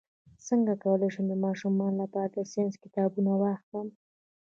څنګه 0.47 0.73
کولی 0.83 1.09
شم 1.13 1.25
د 1.29 1.33
ماشومانو 1.45 1.97
لپاره 2.03 2.27
د 2.31 2.37
ساینس 2.51 2.75
کتابونه 2.83 3.31
واخلم 3.41 3.87